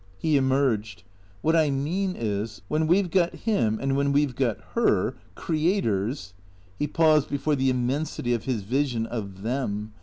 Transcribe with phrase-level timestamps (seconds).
[0.17, 1.03] He emerged."
[1.45, 5.13] WHiat I mean is, when we 've got Him, and when we 've got Her—
[5.35, 6.33] crea tors"
[6.79, 9.93] He paused before the immensity of his vision of Them.